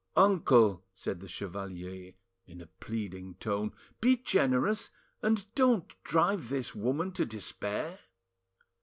"Uncle," 0.17 0.83
said 0.95 1.19
the 1.19 1.27
chevalier 1.27 2.13
in 2.47 2.59
a 2.59 2.65
pleading 2.65 3.35
tone, 3.35 3.71
"be 3.99 4.17
generous, 4.17 4.89
and 5.21 5.53
don't 5.53 5.93
drive 6.03 6.49
this 6.49 6.73
woman 6.73 7.11
to 7.11 7.23
despair." 7.23 7.99